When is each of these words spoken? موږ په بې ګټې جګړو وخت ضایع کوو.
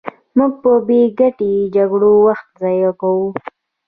موږ 0.37 0.51
په 0.63 0.71
بې 0.87 1.01
ګټې 1.19 1.51
جګړو 1.75 2.11
وخت 2.27 2.47
ضایع 2.61 2.91
کوو. 3.01 3.27